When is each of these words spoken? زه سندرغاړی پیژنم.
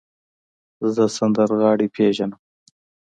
زه 0.93 1.03
سندرغاړی 1.17 1.87
پیژنم. 1.95 2.39